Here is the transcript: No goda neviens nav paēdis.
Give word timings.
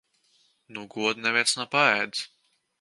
No 0.77 0.85
goda 0.95 1.27
neviens 1.27 1.55
nav 1.61 1.71
paēdis. 1.79 2.27